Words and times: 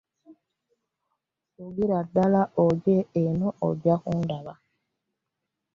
Vugira 1.55 1.97
ddala 2.07 2.41
ojje 2.65 2.97
eno 3.23 3.47
ojja 3.69 3.95
kundaba. 4.03 4.53